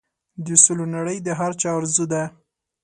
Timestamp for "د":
0.45-0.47, 1.23-1.29